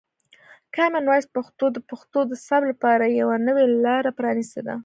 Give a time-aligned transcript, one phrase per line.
[0.75, 4.75] کامن وایس پښتو د پښتو د ثبت لپاره یوه نوې لاره پرانیستې ده.